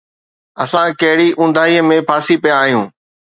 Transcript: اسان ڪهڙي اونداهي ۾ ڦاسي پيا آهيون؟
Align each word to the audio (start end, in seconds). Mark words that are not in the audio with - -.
اسان 0.63 0.87
ڪهڙي 1.01 1.27
اونداهي 1.39 1.77
۾ 1.91 1.97
ڦاسي 2.09 2.35
پيا 2.43 2.55
آهيون؟ 2.63 2.85